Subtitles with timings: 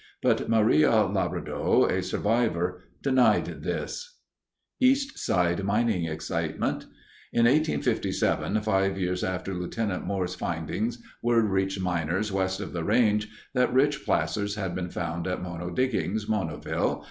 [0.23, 4.15] But Maria Lebrado, a survivor, denied this
[4.81, 4.87] (see p.
[4.87, 4.91] 47).
[5.13, 6.85] EAST SIDE MINING EXCITEMENT
[7.33, 10.03] In 1857, five years after Lt.
[10.03, 15.27] Moore's findings, word reached miners west of the range that rich placers had been found
[15.27, 16.99] at Mono Diggings (Monoville).